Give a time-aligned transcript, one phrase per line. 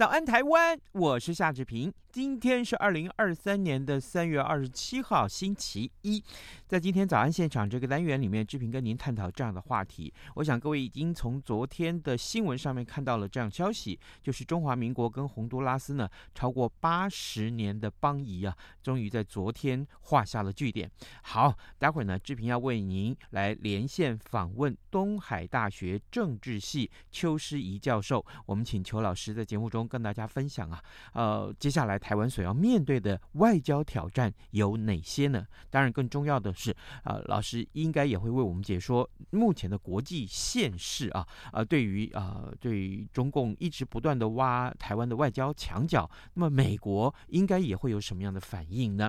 [0.00, 1.92] 早安台湾，我是夏志平。
[2.12, 6.20] 今天是二零二三年的三月二十七号，星期一。
[6.66, 10.12] 在今天早安现场这个单元里面，志平跟您探讨这样的话题。
[10.34, 20.90] 我想各位已经从昨天的新闻上面看到了这样消息，就是中华民国跟洪都拉斯呢，超过八十年的邦谊啊，终于在昨天画下了句点。
[21.22, 28.24] 好，待会儿呢，志平要为您来连线访问东海大学政治系邱诗怡教授。
[28.46, 31.99] 我们请邱老师在节目中跟大家分享啊，呃，接下来。
[32.00, 35.46] 台湾所要面对的外交挑战有哪些呢？
[35.68, 36.70] 当然，更重要的是，
[37.02, 49.08] 啊、呃，老师应该也会为我们解说目前的国际现势啊，啊、呃，对于啊、呃，对于中共一直不断的挖台湾的外交墙角，那么美国应该也会有什么样的反应呢？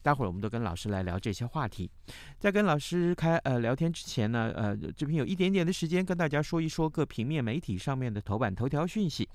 [0.00, 1.90] 待会儿我们都跟老师来聊这些话题。
[2.38, 9.28] 在跟老师开呃聊天之前呢，呃，这边有一点点的时间跟大家说一说各平面媒体上面的头版头条讯息。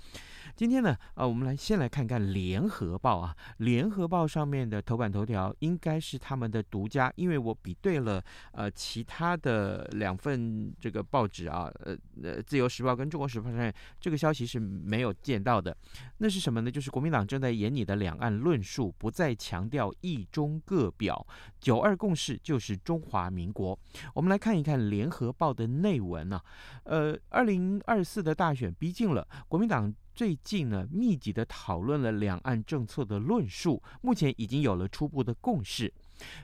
[0.55, 15.75] 今天呢，呃，我们来先来看看《联合报》啊，《联合报》上面的头版头条应该是他们的独家，因为我比对了呃其他的两份这个报纸啊，呃呃，《自由时报》跟《中国时报》上面这个消息是没有见到的。
[16.19, 16.69] 那是什么呢？
[16.69, 21.25] 就是国民党正在演你的两岸论述，不再强调一中各表，
[21.59, 23.77] 九二共识就是中华民国。
[24.13, 26.39] 我们来看一看《联合报》的内文啊，
[26.83, 29.92] 呃，二零二四的大选逼近了，国民党。
[30.15, 35.91] 最近呢，密集的讨论了两岸政策的论述，目前已经有了初步的共识。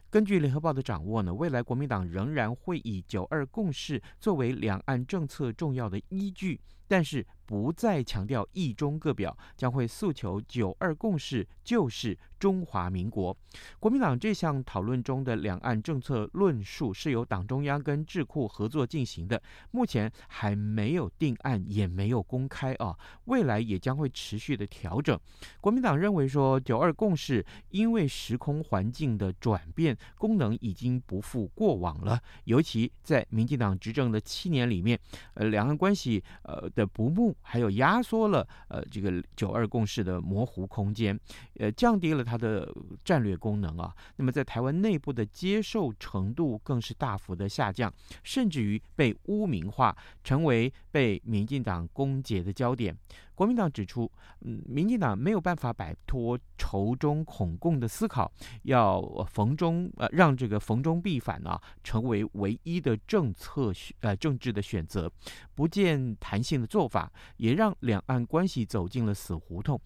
[0.10, 13.36] 根据联合报的掌握呢，未来国民党仍然会以九二共识作为两岸政策重要的依据，但是不再强调一中各表，将会诉求九二共识就是中华民国。
[13.80, 22.96] 国民党这项讨论中的两岸政策论述是由党中央跟智库合作进行的，目前还没有定案，也没有公开啊，
[23.26, 25.20] 未来也将会持续的调整。
[25.60, 35.00] 国民党认为说，九二共识因为时空环境的转变，功能已经不复过往了，尤其在民进党执政的七年里面，
[35.34, 41.20] 呃，两岸关系呃的不睦，还有压缩了呃这个九二共识的模糊空间，
[41.56, 42.72] 呃，降低了它的
[43.04, 43.94] 战略功能啊。
[44.18, 47.92] 那么在台湾内部的接受程度更是大幅的下降，
[48.24, 52.96] 甚至于被污名化，成为被民进党攻击的焦点。
[53.40, 54.12] 国民党指出，
[54.42, 58.30] 嗯，民进党没有办法摆脱仇中恐共的思考，
[58.64, 59.02] 要
[59.32, 65.10] 逢中呃让这个逢中必反啊成为唯一的政策呃政治的选择，
[65.56, 69.80] 不见弹性的做法，也让两岸关系走进了死胡同。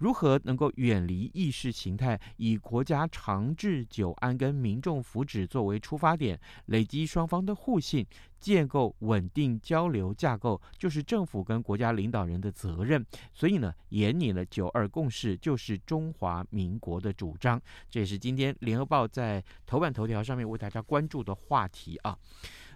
[0.00, 8.06] 如何能够远离意识形态，以国家长治久安跟民众福祉作为出发点，累积双方的互信，
[8.40, 13.04] 建构稳定交流架构，就是政府跟国家领导人的责任。
[13.34, 17.60] 所以呢，演拟了九二共识，就是中华民国的主张。
[17.90, 22.16] 这也是今天联合报在头版头条上面为大家关注的话题啊。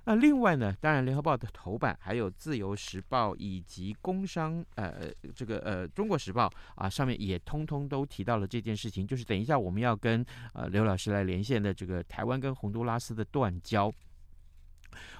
[0.06, 13.90] 那另外呢，当然，《联合报》的头版还有《自由时报》以及《工商》呃，这个呃，《中国时报》啊，上面也通通都提到了这件事情，就是等一下我们要跟呃刘老师来连线的这个台湾跟洪都拉斯的断交。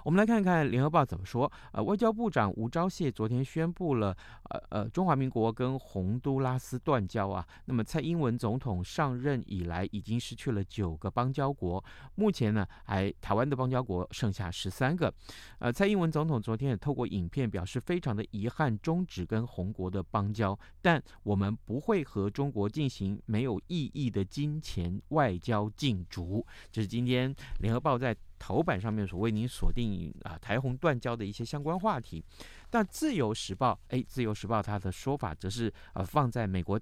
[0.04, 1.50] 我们来看看《联合报》怎么说。
[1.72, 4.16] 呃，外交部长吴钊燮昨天宣布了，
[4.50, 7.46] 呃呃，中华民国跟洪都拉斯断交啊。
[7.64, 11.82] 那么蔡英文总统上任以来，已经失去了九个邦交国，
[12.14, 15.12] 目前呢，还台湾的邦交国剩下十三个。
[15.58, 26.44] 呃，蔡英文总统昨天也透过影片表示，非常的遗憾终止跟宏国的邦交，但我们不会和中国进行没有意义的金钱外交竞逐。
[26.70, 28.14] 这是今天《联合报》在。
[28.38, 32.22] 头版上面所为您锁定啊台宏断交的一些相关话题，
[32.70, 36.78] 但自由时报哎，自由时报它的说法则是呃放在美国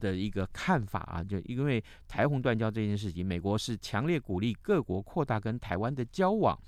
[0.00, 6.58] 的一个看法啊，就因为台宏断交这件事情，美国是强烈鼓励各国扩大跟台湾的交往，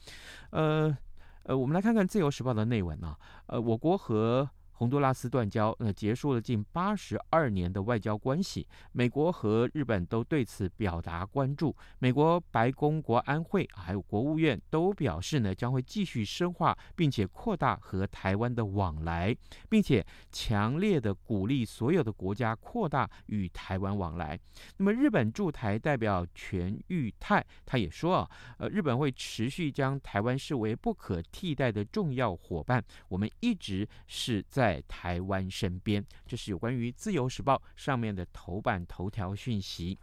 [0.50, 0.96] 呃
[1.42, 8.68] 呃，我们来看看自由时报的内文啊，呃，我国和洪都拉斯断交，呃，结束了近八十二年的外交关系。
[8.92, 11.74] 美国和日本都对此表达关注。
[11.98, 19.34] 美国白宫国安会还有国务院都表示呢，将会继续深化并且扩大和台湾的往来，
[19.70, 24.38] 并且强烈的鼓励所有的国家扩大与台湾往来。
[24.76, 34.65] 那么，日本驻台代表全玉泰他也说啊，呃，日本会持续将台湾视为不可替代的重要伙伴，我们一直是在。
[34.66, 39.96] 在台湾身边，这是有关于《自由时报》上面的头版头条讯息。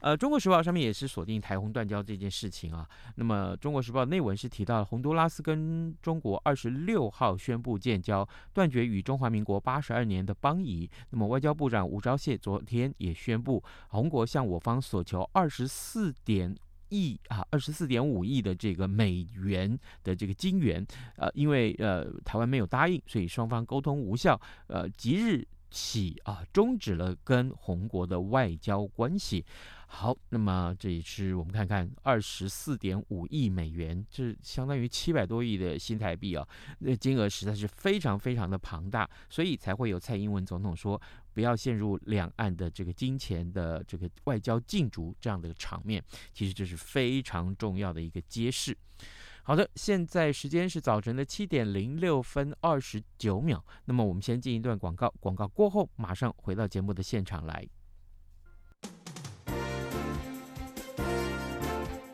[0.00, 2.88] 呃，《中国时报》上面也是锁定台洪断交这件事情啊。
[3.16, 10.88] 那么，《中国时报》内文是提到了洪都拉斯跟中国二十六号宣布建交，断绝与中华民国八十二年的邦谊。
[11.10, 16.56] 那么，外交部长吴钊燮昨天也宣布，洪国向我方索求二十四点。
[16.94, 20.86] 亿啊，二十四点五亿的这个美元的这个金元，
[21.16, 29.44] 呃，因为呃台湾没有答应，所以双方沟通无效，呃，即日起啊终止了跟红国的外交关系。
[29.86, 36.46] 好，那么这也是我们看看二十四点五亿美元，这相当于七百多亿的新台币啊，
[36.80, 41.00] 那金额实在是非常非常的庞大，所以才会有蔡英文总统说
[41.34, 46.02] 不要陷入两岸的这个金钱的这个外交竞逐这样的场面，
[46.32, 48.74] 其实这是非常重要的一个揭示。
[49.42, 57.68] 好的，现在时间是早晨的七点零六分二十九秒，那么我们先进一段广告，广告过后马上回到节目的现场来。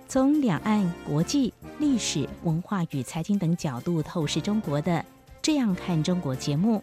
[0.08, 4.93] 从两岸、国际、历史文化与财经等角度透视中国的
[5.40, 6.82] 《这样看中国》节目，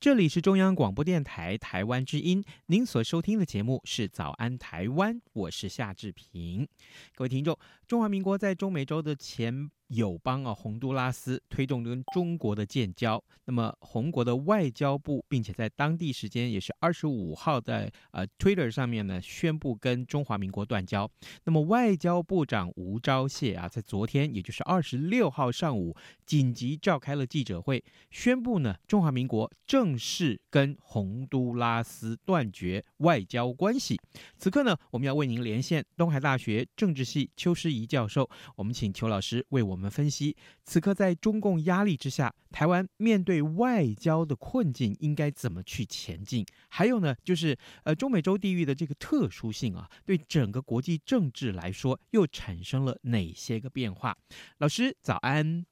[0.00, 6.68] 这里是中央广播电台台湾之音，您所收听的节目是《早安台湾》，我是夏志平。
[7.16, 21.10] 各位听众，中华民国在中美洲的前友邦啊，洪都拉斯推动跟中国的建交，那么洪国的外交部，并且在当地时间也是二十五号在呃 Twitter 上面呢宣布跟中华民国断交。
[21.44, 25.96] 那么外交部长吴钊燮啊，在昨天也就是二十六号上午
[26.26, 33.98] 紧急召开了记者会，宣布呢中华民国正式跟洪都拉斯断绝外交关系。
[34.36, 46.44] 此刻呢，我们要为您连线东海大学政治系邱师仪教授，我们请邱老师为我我们分析，此刻在中共压力之下，台湾面对外交的困境，应该怎么去前进？
[46.68, 54.18] 还有呢，就是呃，中美洲地域的这个特殊性啊，对整个国际政治来说，又产生了哪些个变化？
[54.58, 55.64] 老师早安。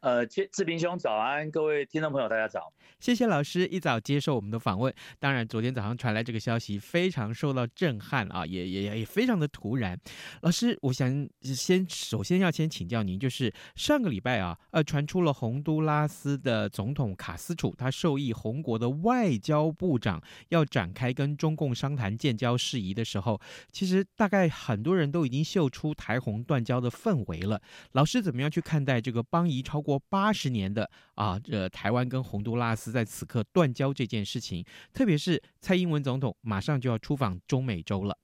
[0.00, 4.92] 呃，志志平兄早安，各位听众朋友大家早，谢谢老师一早接受我们的访问。
[5.18, 9.98] 当然，昨天早上传来这个消息，非常受到震撼啊，也也也非常的突然。
[10.42, 23.40] 老师，我想先首先要先请教您，就是上个礼拜啊，呃，传出了洪都拉斯的总统卡斯楚，他授意洪国的外交部长要展开跟中共商谈建交事宜的时候，
[23.72, 27.60] 其实大概很多人都已经嗅出台洪断交的氛围了。
[27.92, 38.18] 老师怎么样去看待这个邦谊超过八十年的啊，这台湾跟洪都拉斯在此刻断交这件事情，特别是蔡英文总统马上就要出访中美洲了。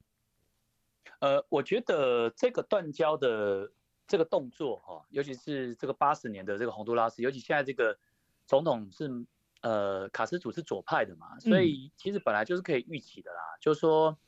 [1.21, 3.71] 呃，我觉得这个断交的
[4.07, 7.97] 这个动作哈，尤其是这个八十年的这个洪都拉斯，尤其现在这个
[8.47, 9.09] 总统是
[9.61, 14.19] 呃卡斯楚是左派的嘛，所以其实本来就是可以预期的啦，嗯、就是说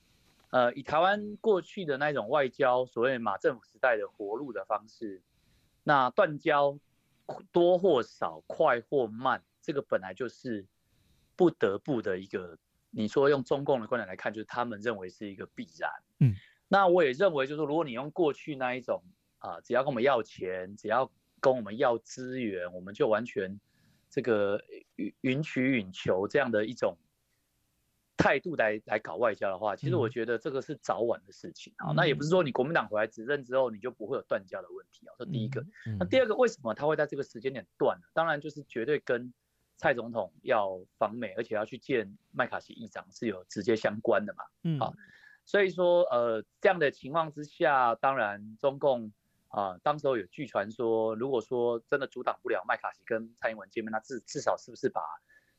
[0.51, 5.23] 呃以台湾过去的那种外交，所谓马政府时代的活路的方式，
[5.83, 6.79] 那断交。
[7.53, 10.67] 多或少、快或慢，这个本来就是
[11.37, 12.59] 不得不的一个。
[12.97, 15.91] 你说用中共的观点来看，就是他们认为是一个必然。
[16.21, 16.33] 嗯，
[16.69, 19.03] 那我也认为，就是如果你用过去那一种
[19.39, 23.59] 啊，只要跟我们要钱，只要跟我们要资源，我们就完全
[24.09, 24.63] 这个
[25.23, 26.97] 允取允求这样的一种
[28.25, 31.93] 态度来来搞外交的话，其实我觉得这个是早晚的事情啊。
[31.93, 35.15] 那也不是说你国民党回来执政之后，你就不会有断交的问题啊。
[35.19, 35.63] 这第一个。
[35.99, 38.07] 那第二个，为什么他会在这个时间点断呢？
[38.15, 39.33] 当然就是绝对跟。
[39.77, 44.45] 蔡总统要访美，而且要去见麦卡锡议长，是有直接相关的嘛？
[44.63, 44.93] 嗯，啊，
[45.45, 49.13] 所以说，呃，这样的情况之下，当然中共
[49.49, 55.03] 啊，当时候有据传说，如果说真的阻挡不了麦卡锡跟蔡英文见面，那至至少是不是把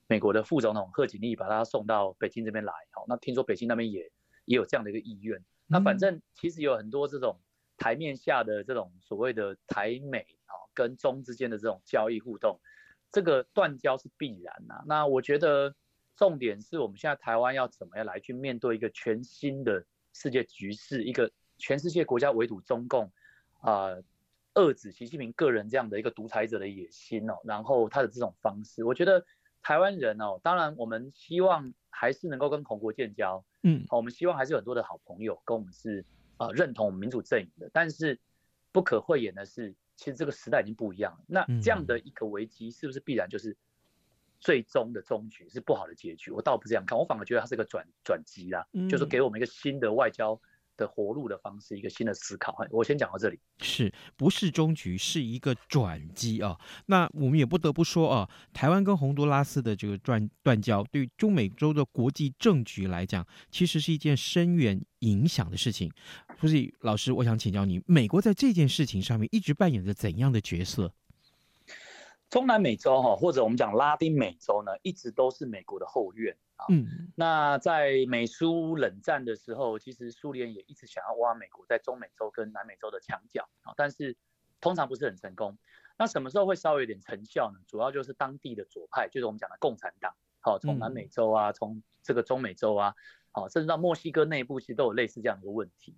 [0.07, 2.73] 美国的副总统贺锦丽把他送到北京这边来？
[2.91, 4.11] 好，那听说北京那边也
[4.45, 5.43] 也有这样的一个意愿。
[5.67, 7.39] 那反正其实有很多这种
[7.77, 12.59] 台面下的这种所谓的台美啊跟中之间的这种交易互动。
[13.11, 15.73] 这个断交是必然呐、啊，那我觉得
[16.17, 23.05] 重点是我们现在台湾要怎么样来去面对一个全新的世界局势，一个全世界国家围堵中共，
[23.61, 24.03] 啊、呃，
[24.55, 29.25] 遏制习近平个人这样的一个独裁者的野心哦，然后他的这种方式，我觉得
[29.65, 36.05] 台湾人哦，当然我们希望还是能够跟同国建交，嗯，好，我们希望还是有很多的好朋友跟我们是
[36.37, 38.19] 啊、呃、认同我们民主阵营的，但是
[38.71, 39.73] 不可讳言的是。
[39.97, 43.55] 其实这个时代已经不一样了，那这样的一个危机是不是必然就是
[44.41, 46.31] 最终的终局是不好的结局？
[46.31, 50.37] 我倒不这样看，我反而觉得它是个转转机啦，就是给我们一个新的外交
[50.77, 52.55] 的活路的方式，一个新的思考。
[52.71, 56.57] 我先讲到这里，是不是终局是一个转机啊？
[56.87, 65.91] 那我们也不得不说啊，台湾跟洪都拉斯的这个断断交，对于中美洲的国际政局来讲，其实是一件深远影响的事情。
[66.39, 70.93] 所以老师，我想请教你，美国在这件事情上面一直扮演着怎样的角色？
[72.29, 76.35] 中南美洲哈，或者我们讲拉丁美洲呢，一直都是美国的后院。
[76.69, 84.15] 嗯，那在美苏冷战的时候，其实苏联也一直想要挖美国在中美洲跟南美洲的墙角啊，但是
[84.61, 85.57] 通常不是很成功。
[85.97, 87.59] 那什么时候会稍微有点成效呢？
[87.67, 92.95] 主要就是当地的左派，就是我们讲的共产党，好，从南美洲啊，从这个中美洲啊，
[93.31, 95.95] 好，甚至到墨西哥内部，其实都有类似这样的一个问题。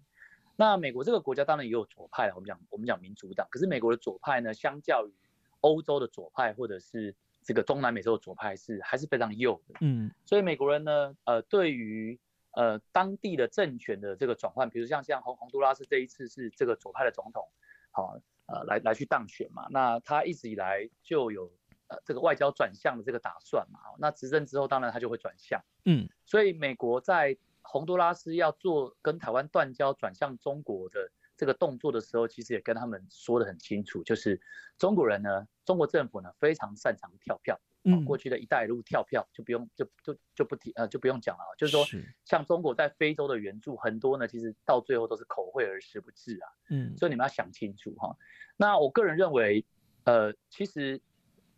[0.56, 5.14] 那美国这个国家当然也有左派，我们讲我们讲民主党，可是美国的左派呢，相较于
[5.62, 7.16] 欧洲的左派或者是
[7.48, 12.20] 这个中南美洲的左派是还是非常右的，嗯，所以美国人呢，呃，对于
[12.52, 17.48] 呃当地的政权的这个转换，比如像像洪洪都拉斯这一次是这个左派的总统，
[17.92, 21.50] 好，呃，来来去当选嘛，那他一直以来就有
[21.88, 31.10] 呃这个外交转向的这个打算嘛，那执政之后当然他就会转向，嗯，所以美国在洪都拉斯要做跟台湾断交转向中国的。
[31.40, 34.42] 这个动作的时候，其实也跟他们说得很清楚，就是
[34.80, 41.86] 中国人呢，中国政府呢非常擅长跳票，嗯，过去的一带一路跳票就不用就就就不提呃就不用讲了，就是说
[42.24, 48.16] 像中国在非洲的援助很多呢，其实到最后都是口惠而实不至啊，嗯，所以你们要想清楚哈。
[48.56, 49.66] 那我个人认为，
[50.06, 51.02] 呃，其实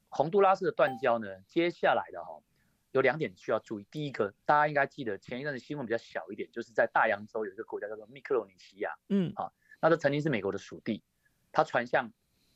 [0.09, 2.41] 洪都拉斯的断交呢，接下来的哈
[2.91, 9.53] 有两点需要注意，第一个大家应该记得前一阵的新闻比较小一点，就是在大洋洲有一个国家叫做密克罗尼西亚，嗯，好。
[9.81, 11.01] 那这曾经是美国的属地，
[11.53, 12.11] 它传向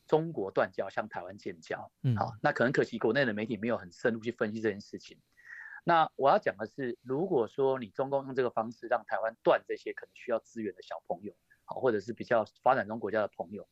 [0.08, 1.92] 中国断交，向台湾建交。
[2.04, 5.20] 嗯，好，那可能可惜国内的媒体没有很深入去分析这件事情。
[5.86, 11.34] 那我要讲的是，如果说你中共用这个方式让台湾断这些可能需要资源的小朋友，
[11.66, 13.68] 好，或者是比较发展中国家的朋友，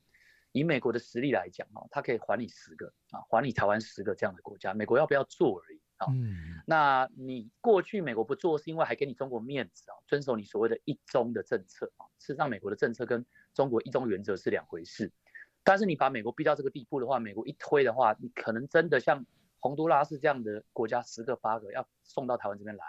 [0.51, 6.07] 以美国的实力来讲，哈，他可以还你十个啊，还你台湾十个这样的国家，美国要不要做而已啊。
[6.11, 12.03] 嗯，那你过去美国不做，是因为还给你中国面子啊，遵守你所谓的一中的政策啊。
[12.19, 15.09] 事实上，美国的政策跟中国一中原则是两回事。
[15.63, 19.25] 但是你把美国逼到这个地步的话，美国一推的话，你可能真的像
[19.59, 22.83] 洪都拉斯这样的国家，十个八个要送到台湾这边来，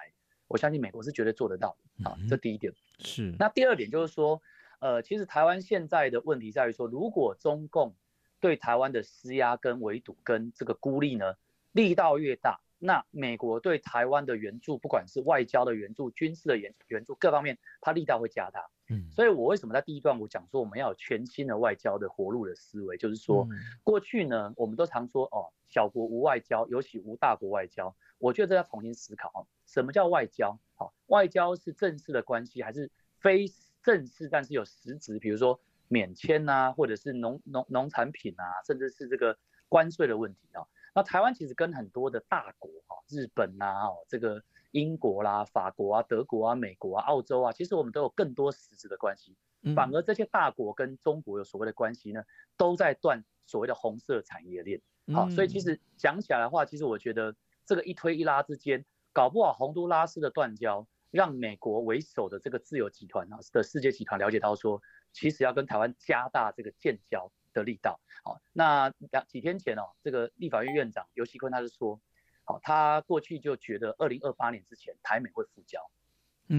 [0.48, 2.16] 我相信美国是绝对做得到的啊。
[2.28, 3.34] 这第一点是。
[3.38, 4.40] 那第二点就是说，
[4.80, 7.94] 呃，其实台湾现在的问题在于说，如果中共
[8.40, 11.34] 对台湾的施压跟围堵跟这个孤立呢，
[11.72, 12.60] 力道越大。
[12.84, 18.68] 那美国对台湾的援助，不管是外交的援助、军事的援援助各方面，它力道会加大。
[18.92, 23.48] 嗯，所以我为什么在第一段我讲说我们要有全新的外交的活路的思维，就是说
[23.82, 27.94] 过去呢，我们都常说哦，小国无外交，尤其无大国外交。
[28.18, 30.58] 我觉得这要重新思考哦，什么叫外交？
[30.76, 33.46] 好，外交是正式的关系，还是非
[33.82, 35.18] 正式但是有实质？
[35.18, 35.58] 比如说
[35.88, 39.36] 免签啊，或者是农农农产品啊，甚至是这个
[39.68, 40.62] 关税的问题啊。
[40.94, 49.36] 那台湾其实跟很多的大国哈，日本呐，哦，这个英国啦、法国啊、德国啊、美国啊、澳洲啊，其实我们都有更多实质的关系。
[49.76, 52.24] 反而这些大国跟中国有所谓的关系呢，
[52.56, 54.80] 都在断所谓的红色产业链。
[55.14, 57.32] 好，所以其实讲起来的话，其实我觉得
[57.64, 68.00] 这个一推一拉之间，搞不好洪都拉斯的断交，让美国为首的这个自由集团啊的世界集团了解到说，其实要跟台湾加大这个建交的力道。
[68.24, 72.00] 好，那两几天前哦，这个立法院院长游锡坤他是说，
[72.44, 75.80] 好，他过去就觉得二零二八年之前台美会复交。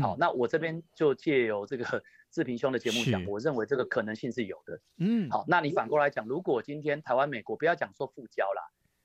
[0.01, 1.85] 好，那我这边就借由这个
[2.31, 4.79] 志平兄的节目讲，我认为这个可能性是有的。
[4.97, 8.61] 嗯，好，那你反过来讲，如果今天台湾、美国不要讲说复交啦，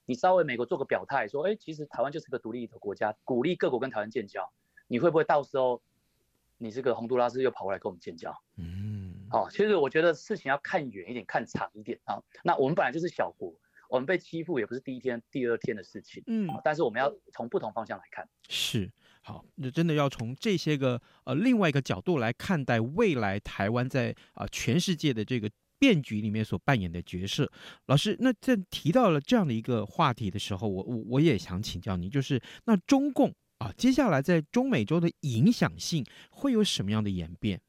[0.07, 4.51] 你稍微美国做个表态，说，哎，其实台湾就是个独立的国家，鼓励各国跟台湾建交，
[4.87, 5.83] 你会不会到时候
[6.57, 8.35] 你这个洪都拉斯又跑过来跟我们建交？
[8.57, 12.23] 嗯，好，其实我觉得事情要看远一点，看长一点啊。
[12.43, 13.53] 那我们本来就是小国，
[13.89, 16.23] 我们被欺负也不是第一天、第二天的事情。
[16.27, 18.29] 嗯，但是我们要从不同方向来看。
[18.49, 18.91] 是。
[19.21, 27.51] 好，那真的要从这些个呃另外一个角度来看待未来台湾在啊、呃、全世界的这个变局里面所扮演的角色。
[27.87, 37.61] 老师，那在提到了这样的一个话题的时候，我我我也想请教您，就是那中共啊接下来在中美洲的影响性会有什么样的演变？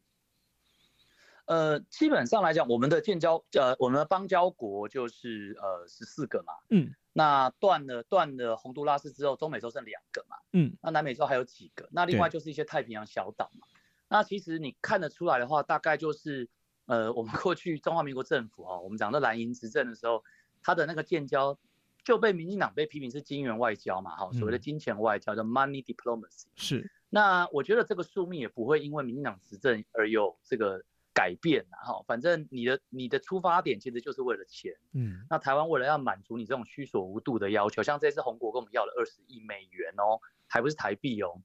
[1.49, 6.93] 呃，基本上来讲，我们的建交呃我们的邦交国就是呃十四个嘛，嗯。
[7.11, 11.89] 那断了断了洪都拉斯之后，中美洲剩两个嘛，嗯，那南美洲还有几个？
[11.91, 13.65] 那另外就是一些太平洋小岛嘛。
[14.07, 16.47] 那其实你看得出来的话，大概就是，
[16.85, 20.23] 呃，我们过去中华民国政府啊，我们讲的蓝营执政的时候，
[20.61, 21.57] 他的那个建交
[22.03, 26.45] 就被民进党被批评是金元外交嘛，哈，所谓的金钱外交叫 money diplomacy。
[26.55, 26.89] 是。
[27.09, 30.83] 那我觉得这个宿命也不会因为民进党执政而有这个。
[31.13, 41.41] 改变然后，反正你的你的出发点其实就是为了钱，嗯，那台湾为了要满足你这种虚所无度的要求，像这次红国跟我们要了二十亿美元哦，还不是台币哦，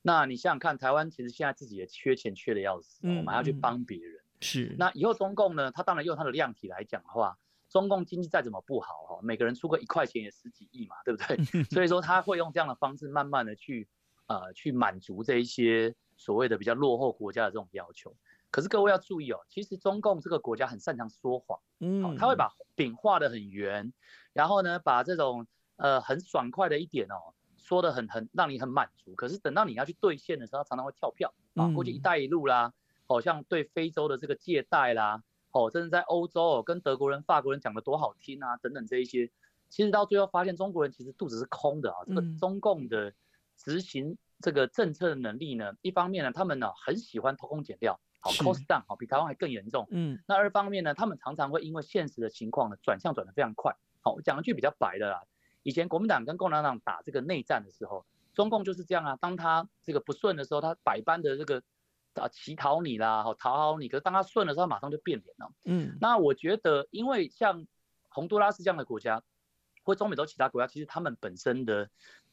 [0.00, 7.38] 那你想想看，台湾其实现在自己也缺钱缺的要死，嗯，我们还要去帮别人，是，那以后中共呢，他当然用他的量体来讲的话，
[7.68, 11.36] 中共经济再怎么不好哈，每个人出个一块钱也十几亿嘛，对不对？
[11.70, 13.86] 所以说他会用这样的方式慢慢的去
[14.26, 18.14] 呃去满足这一些所谓的比较落后国家的这种要求。
[18.52, 23.92] 可是各位要注意哦，其实中共这个国家很擅长说谎，嗯，他会把饼画得很圆，
[24.34, 29.14] 然后呢，把这种呃很爽快的一点哦，说得很很让你很满足。
[29.14, 32.74] 可是等到你要去兑现的时候，他常常会跳票啊，过去一带一路啦，
[33.06, 39.30] 好像对非洲的这个借贷啦，哦，甚至在欧洲哦，跟德国人、法国人讲的多好听啊，等等这一些，
[39.70, 42.04] 其实到最后发现中国人其实肚子是空的啊。
[42.06, 43.14] 这个中共的
[43.56, 47.98] 执行这个政策的能力呢，一方面呢，他们呢很喜欢偷工减料。
[48.22, 49.84] 好，cost down 好，比台湾还更严重。
[49.90, 53.74] 嗯，那二方面呢，他们常常会因为现实的情况呢，转向转得非常快。
[54.00, 55.24] 好，我讲一句比较白的啦，
[55.64, 61.60] 以前国民党跟共产党打这个内战的时候，中共就是这样啊，当他这个不顺的时候，他百般的这个
[62.14, 65.52] 啊乞讨你啦，好讨好你，可是当他顺的时候，他马上就变脸了。
[65.64, 67.66] 嗯，那我觉得，因为像
[68.08, 69.20] 洪都拉斯这样的国家，
[69.82, 71.90] 或中美洲其他国家，其实他们本身的。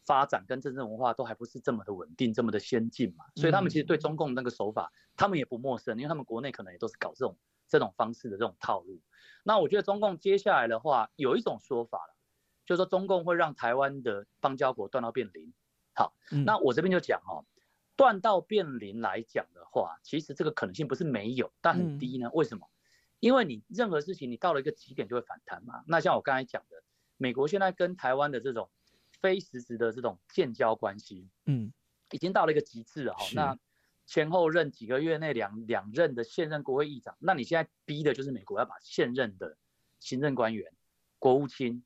[0.10, 9.00] 发展跟政治文化都还不是这么的稳定，这么的先进嘛，所以他们其实对中共那个手法，他们也不陌生，因为他们国内可能也都是搞这种这种方式的这种套路。
[9.44, 12.16] 那我觉得中共接下来的话，有一种说法了，
[12.66, 15.54] 就是说中共会让台湾的邦交国断到变零。
[15.94, 17.46] 好，那我这边就讲哦，
[17.96, 22.32] 断到变零来讲的话，其实这个可能性不是没有，但很低呢。
[22.34, 22.68] 为什么？
[23.20, 25.84] 因为你任何事情你到了一个极点就会反弹嘛。
[25.86, 26.82] 那像我刚才讲的，
[27.18, 28.72] 美国现在跟台湾的这种。
[29.22, 31.72] 非实质的这种建交关系，嗯，
[32.12, 33.26] 已经到了一个极致了哈。
[33.34, 33.58] 那
[34.06, 39.56] 前后任几个月内两两任的现任国会议长，那你现在逼的就是美国要把现任的
[40.00, 40.72] 行政官员、
[41.20, 41.84] 国务卿，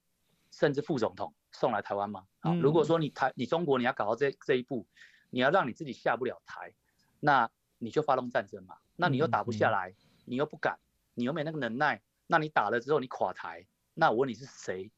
[0.52, 2.26] 甚至副总统送来台湾吗？
[2.39, 4.88] 啊、嗯，如果说你台你中国你要搞到这这一步，
[5.30, 6.74] 你要让你自己下不了台，
[7.19, 8.78] 那你就发动战争嘛。
[8.96, 10.80] 那你又打不下来，嗯、你又不敢，
[11.15, 14.89] 你又没那个能耐，那你打了之后你垮台，那我问你是谁？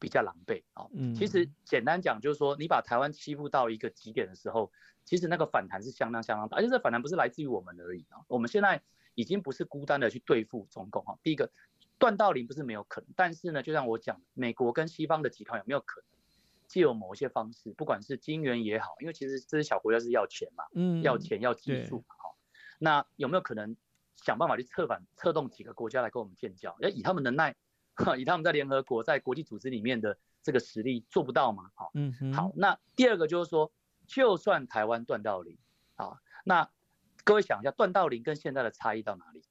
[0.00, 4.72] 比较狼狈啊，嗯，其实简单讲就是说，你把台湾欺负到一个极点的时候，
[5.04, 8.18] 其实那个反弹是相当相当大，而且这反弹不是来自于我们而已啊。
[8.26, 8.82] 我们现在
[9.14, 11.18] 已经不是孤单的去对付中共哈。
[11.22, 11.52] 第一个
[11.98, 16.08] 断到零不是没有可能，但是呢，就像我讲，美国跟西方的集团有没有可能
[16.66, 22.30] 借由某一些方式，不管是金元也好，因为其实这些小国家是要钱嘛，嗯，要钱要技术嘛，哈，
[22.78, 23.76] 那有没有可能
[24.16, 26.74] 想办法去策反策动几个国家来跟我们建交？
[26.80, 27.54] 要以他们能耐。
[28.16, 31.70] 以他们在联合国、在国际组织里面的这个实力做不到吗？
[31.74, 33.70] 好，嗯，好，那第二个就是说，
[34.06, 35.58] 就算台湾断到零，
[35.96, 36.68] 啊，那
[37.24, 39.42] 各位想一下，断到零跟现在的差异到哪里？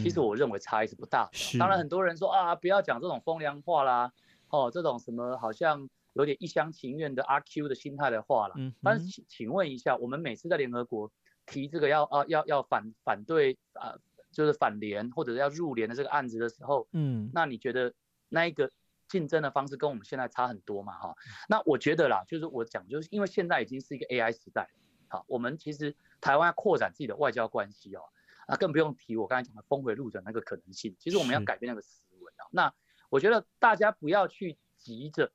[0.00, 1.58] 其实我认为差异是不大的。
[1.58, 4.12] 当然，很多人说啊，不要讲这种风凉话啦，
[4.48, 8.54] 哦，这种什么好像有点一厢情愿的阿 Q 的心态的话啦。
[8.56, 11.10] 嗯，但是请请问一下，我们每次在联合国
[11.44, 13.96] 提这个要啊要要反反对啊，
[14.30, 17.92] 就是反联或者要入联的这个案子的时候，嗯，那你觉得
[18.28, 18.70] 那一个
[19.08, 20.98] 竞争的方式跟我们现在差很多嘛？
[20.98, 21.14] 哈，
[21.48, 24.68] 那我觉得啦，就是我讲，就是因为现在已经是一个 AI 时代，
[25.08, 28.02] 好，我们其实台湾要扩展自己的外交关系哦，
[28.46, 30.94] 那更不用提我刚才讲的峰回路转那个可能性。
[30.98, 32.46] 其实我们要改变那个思维啊。
[32.52, 32.72] 那
[33.08, 35.32] 我觉得大家不要去急着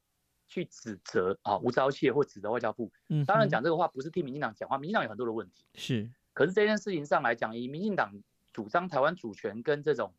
[0.48, 2.92] 去指责啊吴钊燮或指责外交部。
[3.10, 5.66] 嗯，当然讲这个话不是替民进党讲话，民进党有很多的问题。
[5.74, 8.14] 是，可是这件事情上来讲，以民进党
[8.56, 10.14] 主张台湾主权跟这种。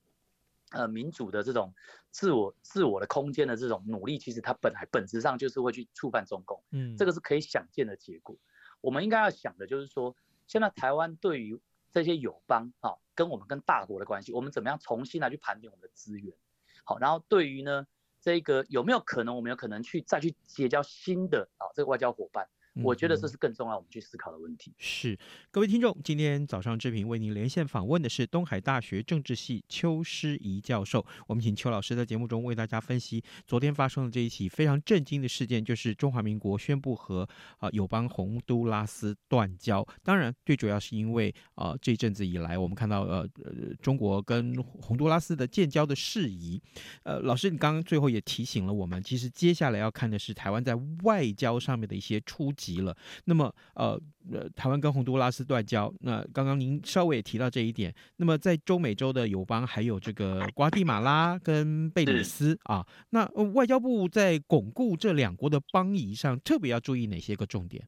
[0.72, 1.72] 呃，民主的这种
[2.10, 8.36] 自我自我的空间的这种努力，其实它本来本质上就是会去触犯中共，嗯，这个是可以想见的结果。
[8.80, 10.16] 我们应该要想的就是说，
[10.48, 11.56] 现在台湾对于
[11.92, 16.36] 这些友邦啊，跟我们跟大国的关系，我们怎么样重新来去盘点我们的资源，
[16.82, 17.86] 好，然后对于呢，
[18.20, 22.48] 这个有没有可能，我们有可能去再去结交新的啊这个外交伙伴。
[22.82, 24.72] 我觉得这是更重要，我们去思考的问题。
[24.78, 25.18] 是，
[25.50, 31.04] 各位听众，今天早上志平为您连线访问的是东海大学政治系邱诗怡教授。
[31.26, 39.86] 我们请邱老师在节目中为大家分析昨天发生的这一起非常震惊的事件，就是中华民国宣布和啊友邦洪都拉斯断交。
[40.02, 46.60] 当然，最主要是因为啊这一阵子以来，我们看到呃呃中国跟洪都拉斯的建交的事宜。
[47.04, 54.00] 呃，老师，你刚刚最后也提醒了我们，其实接下来要看的是台湾在外交上面的一些出急了，那么呃
[54.32, 57.94] 呃，台湾跟洪都拉斯断交，那刚刚您稍微也提到这一点。
[58.16, 63.24] 那么在中美洲的友邦还有这个瓜地马拉跟贝里斯啊，那
[63.54, 67.86] 外交部在巩固这两国的邦谊上，特别要注意哪些个重点？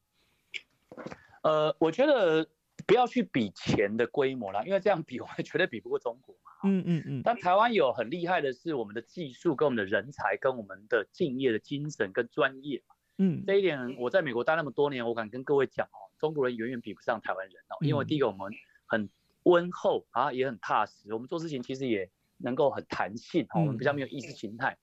[1.42, 2.46] 呃，我觉得
[2.86, 6.52] 不要去比钱的规模啦，因为这样比我们绝对比不过中国嘛。
[6.64, 7.22] 嗯嗯嗯。
[7.24, 12.94] 但台湾有很厉害的是我们的技术跟我们的人才跟我们的敬业的精神跟专业嘛。
[13.18, 18.52] 嗯，这一点我在美国待那么多年，我敢跟各位讲哦，中国人远远比不上台湾人哦，因为第一个我们
[18.87, 19.09] 很
[19.42, 24.78] 温厚啊，也很踏实，我们做事情其实也能够很弹性哦，我们比较没有意识形态。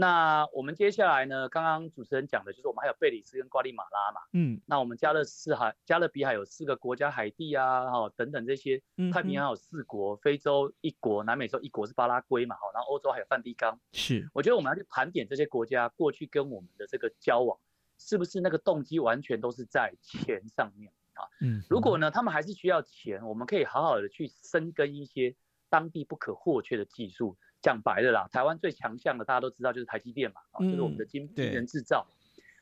[0.00, 8.80] 那我们接下来呢，刚刚主持人讲的就是我们还有贝里斯跟瓜地马拉嘛，嗯，那我们加勒四海、加勒比海有四个国家，海地啊，哈等等这些，
[9.12, 17.58] 太平洋有四国，非洲一国，南美洲一国是巴拉圭嘛，哈，然后欧洲还有梵蒂冈，是，我觉得我们要去盘点这些国家过去跟我们的这个交往。
[17.98, 21.26] 是不是那个动机完全都是在钱上面啊？
[21.40, 25.34] 嗯，如果呢，他们还是需要钱，我们可以好好的去深耕一些
[25.68, 27.36] 当地不可或缺的技术。
[27.60, 32.06] 讲白了啦，台湾最强项的大家都知道就是台积电嘛，啊，就是我们的晶圆制造。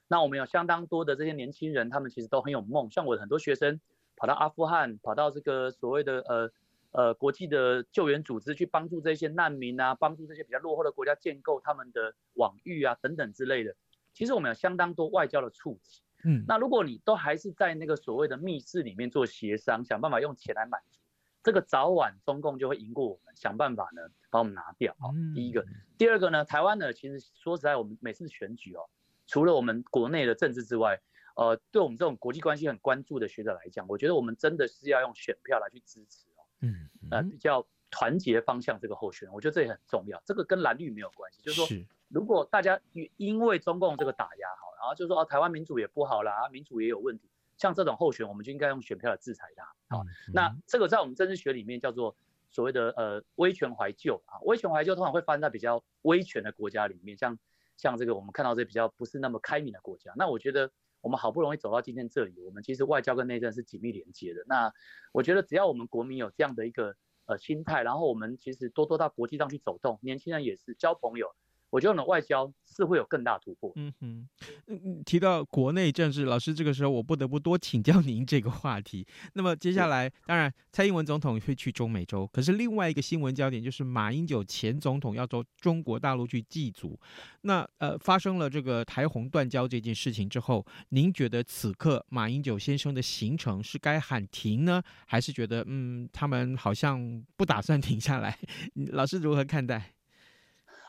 [0.09, 2.91] 那我们有相当多的这些年轻人，他们其实都很有梦。
[2.91, 3.79] 像我的很多学生
[4.17, 6.51] 跑到阿富汗，跑到这个所谓的呃
[6.93, 13.77] 呃国际的救援组织去帮助这些难民啊，帮助这些比较落后的国家建构他们的网域啊等等之类的。
[14.17, 20.99] 其实我们有相当多外交的触及，嗯，那如果你都还是在那个所谓的密室里面做协商，想办法用钱来满足，
[21.43, 24.01] 这个早晚中共就会赢过我们，想办法呢
[24.31, 25.13] 把我们拿掉好。
[25.35, 25.67] 第一个，
[25.99, 28.89] 第二个呢，台湾呢，其实说实在，我们每次选举哦，
[29.27, 30.99] 除了我们国内的政治之外，
[31.35, 41.87] 呃，对我们这种国际关系很关注的学者来讲，我觉得我们真的是要用选票来去支持哦，嗯，呃，比较团结方向这个候选人，我觉得这也很重要，这个跟蓝绿没有关系，就是说。
[42.09, 42.81] 如果大家
[43.17, 49.97] 因为中共这个打压好，然后就说哦，台湾民主也不好啦，民主也有问题，像这种候选，我们就应该用选票来制裁他。
[49.97, 52.17] 好，那这个在我们政治学里面叫做
[52.49, 57.37] 所谓的呃威权怀旧啊，威权怀旧通常会发生在比较威权的国家里面，像
[57.77, 60.13] 像这个我们看到这比较不是那么开明的国家。
[60.17, 64.45] 那我觉得我们好不容易走到今天这里，我们其实外交跟内政是紧密连接的。
[64.47, 64.73] 那
[65.13, 66.95] 我觉得只要我们国民有这样的一个
[67.27, 71.35] 呃心态，然后我们其实多多到国际上去走动，年轻人也是交朋友。
[71.71, 73.73] 我觉得呢，外交是会有更大突破。
[73.75, 74.29] 嗯哼，
[74.69, 79.07] 嗯，提到国内政治，老师这个时候我不得不多请教您这个话题。
[79.35, 86.99] 那么接下来，当然蔡英文总统会去中美洲，可是另外一个新闻焦点就是马英九前总统要到中国大陆去祭祖。
[87.43, 98.39] 那呃，发生了这个台洪断交这件事情之后，您觉得此刻马英九先生的行程是该喊停呢，还是觉得嗯，他们好像不打算停下来？
[98.93, 99.96] 老师如何看待？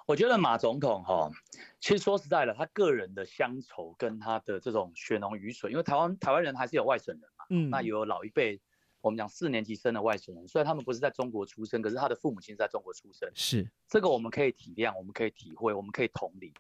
[0.08, 1.30] 我觉得马总统哈，
[1.82, 8.62] 其实说实在的，他个人的乡愁跟他的这种血浓于水，因为台湾台湾人还是有外省人嘛，嗯，那有老一辈，
[9.02, 16.54] 我们讲四年级生的外省人，虽然他们不是在中国出生，可是他的父母亲是在中国出生，是这个我们可以体谅，我们可以体会，我们可以同理。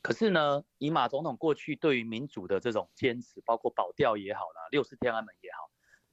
[0.00, 5.68] 可是呢，以马总统过去对于民主的这种坚持，包括保钓也好啦，六四天安门也好，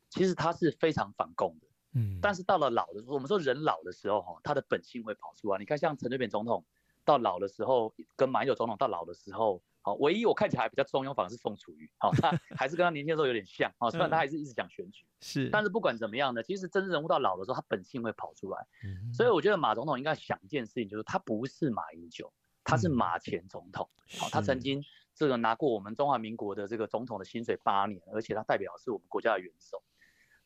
[0.09, 1.67] 其实他是非常反共的。
[1.93, 5.59] 嗯，但是到了老的时候，我们说人老的时候哈，他的本性会跑出来。
[5.59, 6.63] 你看，像陈水扁总统
[7.03, 18.65] 到老的时候，跟马英九总统到老的时候，好，唯一我看起来比较中庸，反而是凤楚瑜， 好，他还是跟他年轻的时候有点像，好，虽然他还是一直讲选举，是，但是不管怎么样呢，其实真正人物到老的时候，他本性会跑出来，
[19.13, 22.31] 所以我觉得马总统应该想一件事情，就是他不是马英九，
[22.63, 24.81] 他是马前总统，好，他曾经
[25.13, 29.83] 这个拿过我们中华民国的这个总统的薪水八年，而且他代表是我们国家的元首。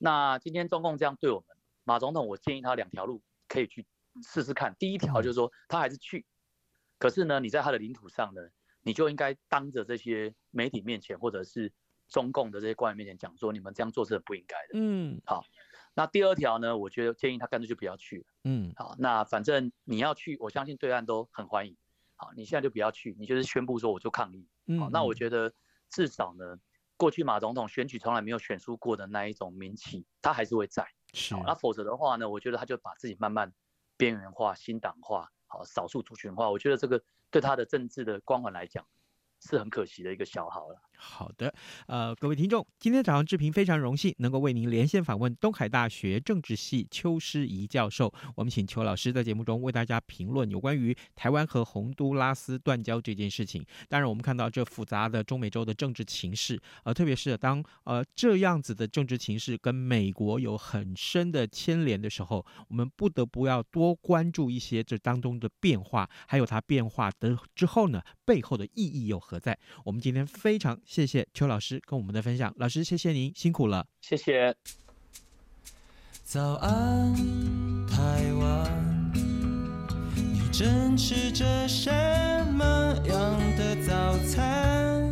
[0.05, 3.83] 那今天中共这样对我们，马总统，我建议他两条路可以去
[4.21, 4.75] 试试看。
[4.77, 6.23] 第一条就是说他还是去，
[6.99, 8.41] 可是呢，你在他的领土上呢，
[8.83, 11.73] 你就应该当着这些媒体面前，或者是
[12.07, 14.73] 中共的这些官员面前讲说，你们这样做是很不应该的。
[14.75, 15.43] 嗯，好。
[15.95, 18.23] 那第二条呢，我觉得建议他干脆就不要去。
[18.43, 18.95] 嗯，好。
[18.99, 21.75] 那反正你要去，我相信对岸都很欢迎。
[22.15, 24.47] 好，你现在就不要去，你就是宣布说我就抗议。
[24.77, 25.51] 好，那我觉得
[25.89, 26.59] 至少呢。
[26.97, 30.87] 过去马总统选举从来没有选输过的那一种名气，他还是会在。
[31.13, 32.29] 是，那否则的话呢？
[32.29, 33.53] 我觉得他就把自己慢慢
[33.97, 36.49] 边缘化、新党化、好少数族群化。
[36.49, 38.85] 我觉得这个对他的政治的光环来讲，
[39.41, 40.81] 是很可惜的一个消耗了。
[40.97, 41.53] 好的，
[41.87, 48.11] 呃，各位听众，今天早上志平非常荣幸能够为您连线访问东海大学政治系邱师怡教授。
[48.35, 53.63] 我们请邱老师在节目中为大家评论有关于台湾和洪都拉斯断交这件事情。
[53.87, 69.57] 当然，我们看到这复杂的中美洲的政治情势，呃，特别是当呃这样子的政治情势跟美国有很深的牵连的时候，我们不得不要多关注一些这当中的变化，还有它变化的之后呢，背后的意义又何在？
[69.83, 70.79] 我们今天非常。
[70.85, 74.55] 谢谢邱老师跟我们的分享，老师谢谢您辛苦了，谢谢。
[76.23, 77.13] 早安，
[77.87, 79.11] 台湾，
[80.15, 81.91] 你正吃着什
[82.53, 82.63] 么
[83.07, 85.11] 样的早餐？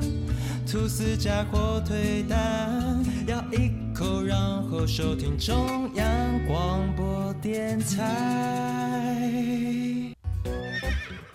[0.66, 4.38] 吐司加火腿蛋，咬一口，然
[4.70, 8.04] 后收听中央广播电台。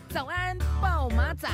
[0.08, 1.48] 早安，暴马仔。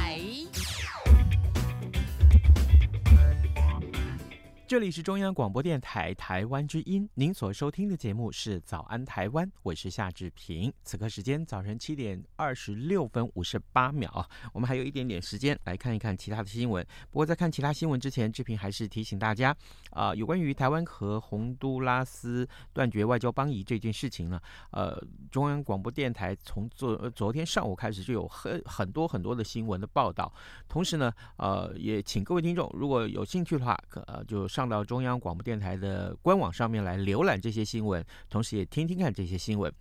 [4.66, 10.72] 这里是中央广播电台台湾之音，您所收听的节目是《早安台湾》，我是夏志平。
[10.82, 16.84] 此刻时间早晨七点二十六分五十八秒，我们还有一点点时间来看一看其他的新闻。
[17.10, 19.54] 不过在看其他新闻之前，志平还是提醒大家，
[19.90, 24.98] 啊、有关于台湾和洪都拉斯断绝外交邦谊这件事情呢，呃，
[25.30, 30.32] 中央广播电台从昨昨天上午开始就有很很多很多的新闻的报道，
[30.66, 34.48] 同时呢，呃，也请各位听众如果有兴趣的话，可呃就。
[34.54, 39.72] 上到中央广播电台的官网上面来浏览这些新闻，同时也听听看这些新闻。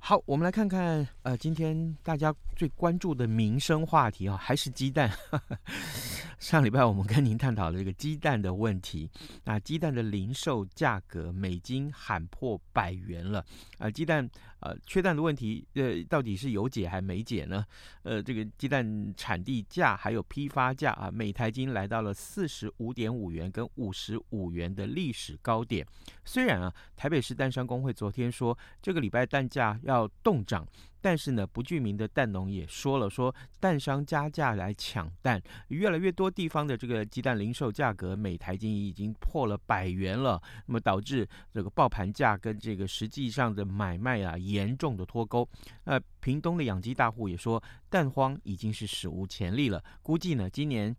[0.00, 5.10] 好，我们来看看，呃，今天大家最关注的民生话题啊，还是鸡蛋。
[6.40, 9.10] 上礼拜我们跟您探讨了这个鸡蛋的问题，
[9.44, 13.44] 那鸡蛋的零售价格每斤喊破百元了，
[13.76, 14.26] 啊，鸡蛋。
[14.60, 17.64] 呃，缺蛋的问题，呃，到底是有解还没解呢？
[18.02, 25.86] 呃，这个鸡蛋产地价还有批发价啊，每台斤来到了四十五点五元跟五十五元的历史高点。
[26.24, 30.66] 虽然啊，台北市蛋商工会昨天说这个礼拜蛋价要动涨。
[31.00, 45.48] 但是呢，不具名的蛋农也说了，说蛋商加价来抢蛋，越来越多地方的这个鸡蛋零售价格每台斤已经破了百元了，那么导致这个报盘价跟这个实际上的买卖啊严重的脱钩。
[45.84, 50.94] 呃屏东的养鸡大户也说，蛋荒已经是史无前例了，估计呢今年。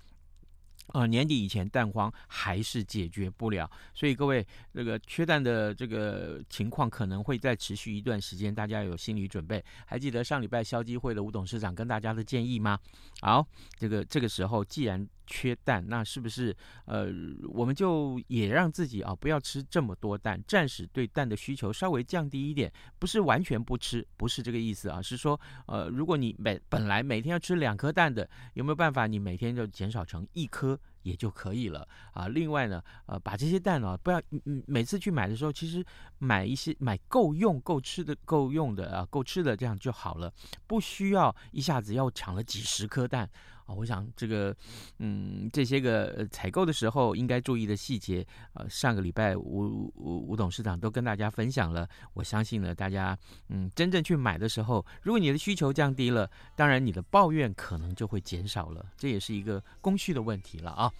[0.94, 9.64] 呃，年底以前蛋荒还是解决不了，所以各位这个缺蛋的这个情况可能会再持续一段时间，大家要有心理准备。
[9.86, 12.80] 还记得上礼拜消基会的吴董事长跟大家的建议吗？
[13.22, 13.46] 好，
[13.78, 17.08] 这个这个时候既然缺蛋，那是不是呃，
[17.50, 32.28] 我们就也让自己啊不要吃这么多蛋，暂时对蛋的需求稍微降低一点，不是完全不吃，不是这个意思啊，是说呃，如果你每本来每天要吃两颗蛋的，有没有办法你每天就减少成一颗也就可以了啊？
[32.28, 35.86] 另外呢，呃，把这些蛋啊不要嗯每次去买的时候，其实
[36.18, 40.32] 买一些买够用够吃的够用的啊够吃的这样就好了，
[40.68, 43.30] 不需要一下子要抢了几十颗蛋。
[43.76, 44.56] 我想这个，
[44.98, 51.88] 嗯，这些个采购的时候应该注意的细节，呃，上个礼拜吴吴吴董事长都跟大家分享了。
[52.14, 53.18] 我相信呢，大家
[53.50, 60.92] 嗯，真正去买的时候，如果你的需求降低了，当然你的抱怨可能就会减少了，这也是一个供需的问题了啊。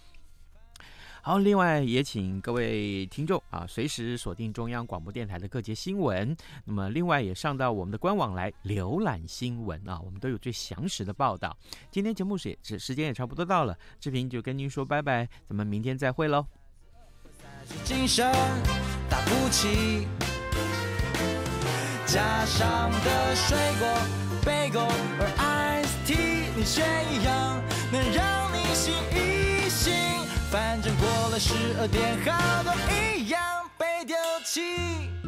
[1.22, 6.36] 好，另外也请各位听众啊，随时锁定中央广播电台的各节新闻。
[6.66, 11.56] 那么，另外也上到我们的官网来浏览新闻啊，我们都有最详实的报道。
[11.92, 16.46] 今天节目时也时间也差不多到了，志平就跟您说拜拜，咱们明天再会喽。
[17.84, 18.32] 精神
[19.10, 20.08] 打不起，
[22.06, 23.88] 加上的水果、
[24.44, 24.82] 贝果
[25.20, 26.82] 和 ice tea，你却
[27.14, 28.60] 一样能让你。
[28.80, 29.39] 心一，
[30.52, 33.40] 反正过了十二点，好多一样
[33.78, 35.19] 被丢弃。